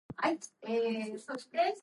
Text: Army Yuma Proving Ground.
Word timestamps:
Army 0.23 0.37
Yuma 0.63 1.19
Proving 1.27 1.37
Ground. 1.51 1.75